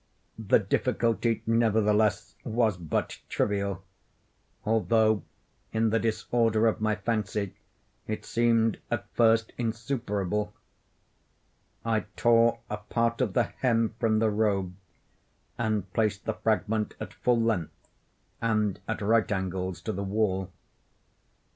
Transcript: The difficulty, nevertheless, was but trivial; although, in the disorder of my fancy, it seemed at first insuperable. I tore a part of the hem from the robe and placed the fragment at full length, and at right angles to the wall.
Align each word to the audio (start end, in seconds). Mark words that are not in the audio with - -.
The 0.39 0.57
difficulty, 0.57 1.43
nevertheless, 1.45 2.33
was 2.43 2.75
but 2.75 3.19
trivial; 3.29 3.83
although, 4.65 5.21
in 5.73 5.91
the 5.91 5.99
disorder 5.99 6.65
of 6.65 6.81
my 6.81 6.95
fancy, 6.95 7.53
it 8.07 8.25
seemed 8.25 8.79
at 8.89 9.05
first 9.13 9.53
insuperable. 9.59 10.55
I 11.85 12.05
tore 12.15 12.61
a 12.67 12.77
part 12.77 13.21
of 13.21 13.33
the 13.33 13.43
hem 13.43 13.93
from 13.99 14.17
the 14.17 14.31
robe 14.31 14.73
and 15.59 15.93
placed 15.93 16.25
the 16.25 16.33
fragment 16.33 16.95
at 16.99 17.13
full 17.13 17.39
length, 17.39 17.87
and 18.41 18.79
at 18.87 19.03
right 19.03 19.31
angles 19.31 19.81
to 19.81 19.91
the 19.91 20.03
wall. 20.03 20.51